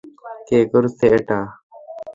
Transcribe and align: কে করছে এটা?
কে 0.47 0.59
করছে 0.71 1.05
এটা? 1.17 1.39